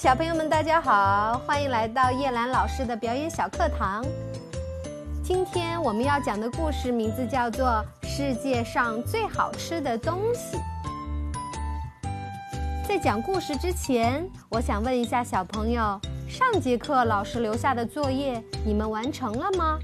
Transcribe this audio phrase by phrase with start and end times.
[0.00, 4.00] 小朋友们，大家好，欢迎来到叶兰老师的表演小课堂。
[5.24, 10.56] 今天我们要讲的故事名字叫做《世界上最好吃的东西》。
[12.86, 19.80] 在讲故事之前，我想问一下小朋友：上节课老师留下的作业，你们完成了吗？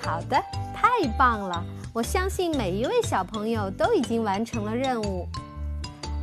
[0.00, 0.42] 好的，
[0.74, 1.62] 太棒了！
[1.92, 5.28] 我相信每一位小朋友都已经完成了任务。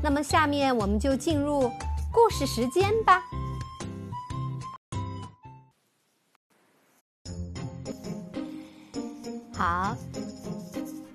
[0.02, 1.71] 那么，下面我们就进入
[2.15, 3.21] 故事时间吧。
[9.54, 9.93] 好，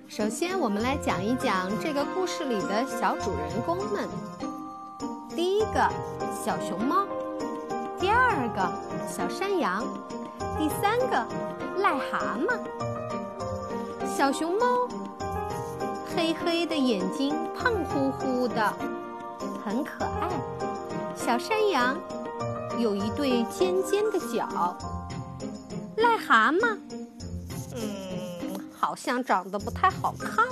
[0.07, 4.07] 首先我们来讲一讲这个故事里的小主人公们。
[5.35, 5.89] 第一个
[6.45, 7.07] 小熊猫，
[7.99, 8.71] 第二个
[9.09, 9.83] 小山羊，
[10.59, 11.27] 第三个
[11.81, 12.59] 癞蛤蟆。
[14.05, 14.87] 小熊猫
[16.15, 18.71] 黑黑的眼睛，胖乎乎的，
[19.65, 20.29] 很可爱。
[21.23, 21.95] 小山羊
[22.79, 24.75] 有一对尖尖的角。
[25.97, 26.77] 癞蛤蟆，
[27.75, 30.45] 嗯，好像长得不太好看。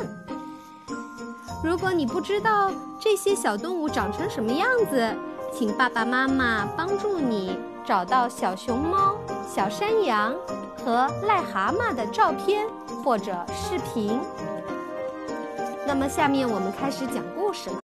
[1.64, 5.16] 如果你不知道这些小动物长成什么样子，
[5.52, 9.17] 请爸爸妈妈帮助你找到小熊猫、
[9.54, 10.36] 小山羊
[10.86, 12.67] 和癞蛤蟆的照片
[13.04, 14.20] 或者视频。
[15.88, 17.80] 那么，下面我们开始讲故事了。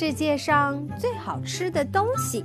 [0.00, 2.44] 世界上最好吃的东西。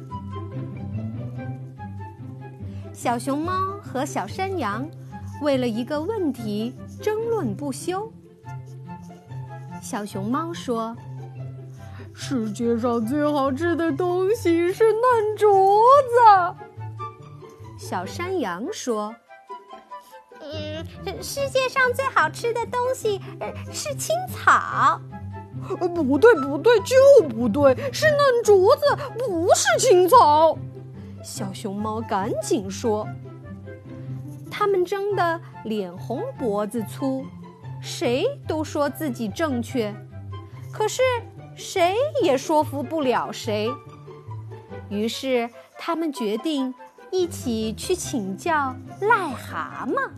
[2.91, 4.89] 小熊猫和小山羊
[5.39, 8.11] 为了一个问题争论不休。
[9.83, 10.97] 小熊猫说
[12.11, 16.55] ：“世界上最好吃的东西是嫩竹子。
[17.77, 19.13] ”小山羊说
[20.41, 23.21] ：“嗯，世界上最好吃的东西
[23.71, 24.99] 是青草。”
[25.79, 26.95] 呃，不对，不对，就
[27.29, 28.81] 不对，是嫩竹子，
[29.17, 30.57] 不是青草。
[31.23, 33.07] 小熊猫赶紧说
[34.51, 37.25] ：“他们争得脸红脖子粗，
[37.81, 39.95] 谁都说自己正确，
[40.71, 41.01] 可是
[41.55, 43.71] 谁也说服不了谁。
[44.89, 46.73] 于是他们决定
[47.09, 50.09] 一起去请教癞蛤蟆。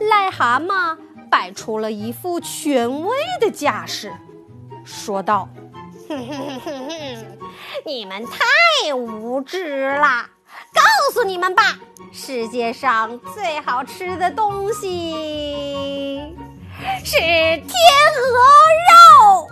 [0.00, 0.96] 癞蛤蟆。”
[1.34, 4.14] 摆出了一副权威的架势，
[4.84, 5.48] 说道
[6.08, 7.26] ：“哼哼哼哼哼，
[7.84, 10.28] 你们太无知了！
[10.72, 10.80] 告
[11.12, 11.76] 诉你们吧，
[12.12, 16.36] 世界上最好吃的东西
[17.04, 17.66] 是天
[18.22, 18.38] 鹅
[18.92, 19.50] 肉。”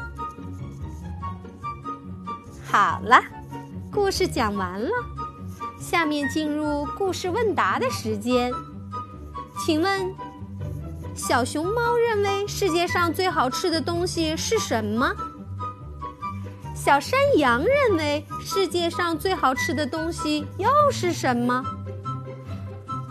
[2.70, 3.20] 好了，
[3.92, 4.88] 故事讲完了，
[5.80, 8.52] 下面进入故事问答的时间，
[9.66, 10.14] 请问。
[11.14, 15.14] 小熊猫认为世界上最好吃的东西是什么？
[16.74, 21.62] 小山羊认为世界上最好吃的东西又是什么？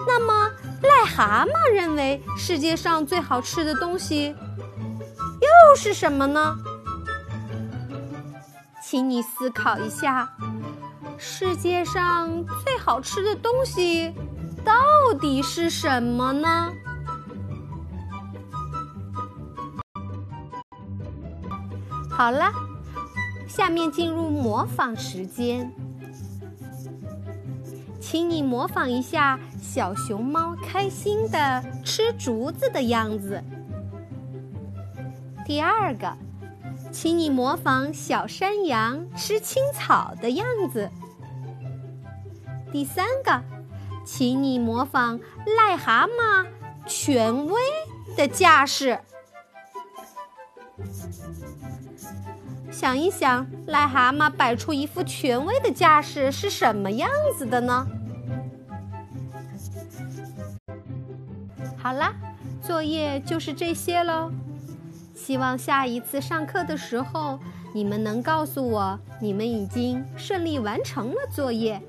[0.07, 0.51] 那么
[0.81, 4.35] 癞蛤蟆认为世界上最好吃的东西
[5.39, 6.57] 又是什么呢？
[8.83, 10.29] 请你思考一下，
[11.17, 14.13] 世界上最好吃的东西
[14.65, 14.73] 到
[15.19, 16.73] 底是什么呢？
[22.21, 22.53] 好了，
[23.47, 25.71] 下面进入模仿时间，
[27.99, 33.43] 请你模仿一下小熊猫开心的吃竹子的样子。
[35.47, 36.15] 第二个，
[36.91, 40.91] 请你模仿小山羊吃青草的样子。
[42.71, 43.41] 第三个，
[44.05, 45.19] 请你模仿
[45.57, 46.45] 癞蛤蟆
[46.85, 47.59] 权威
[48.15, 48.99] 的架势。
[52.71, 57.85] 想一想，癞蛤蟆摆出一副权威的架势是什么样子的呢？
[61.77, 62.13] 好啦，
[62.61, 64.31] 作业就是这些喽。
[65.13, 67.37] 希望下一次上课的时候，
[67.73, 71.81] 你们能告诉我你们已经顺利完成了作业。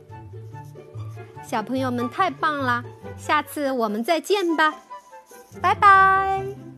[1.42, 2.84] 小朋友们太棒了，
[3.16, 4.74] 下次我们再见吧，
[5.60, 6.71] 拜拜。